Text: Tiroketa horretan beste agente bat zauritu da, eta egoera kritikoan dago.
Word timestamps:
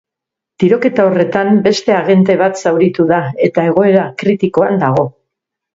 Tiroketa 0.61 1.05
horretan 1.09 1.61
beste 1.69 1.95
agente 1.97 2.39
bat 2.41 2.59
zauritu 2.65 3.09
da, 3.15 3.23
eta 3.51 3.71
egoera 3.75 4.11
kritikoan 4.25 4.87
dago. 4.89 5.11